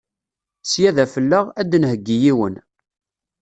Sya 0.69 0.89
d 0.95 0.97
afella, 1.03 1.39
ad 1.61 1.67
d-nheggi 1.71 2.15
yiwen. 2.23 2.55